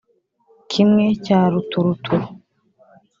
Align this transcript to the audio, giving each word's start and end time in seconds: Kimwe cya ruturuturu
Kimwe 0.71 1.05
cya 1.25 1.39
ruturuturu 1.51 2.25